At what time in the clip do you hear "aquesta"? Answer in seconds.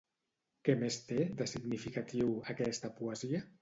2.59-2.95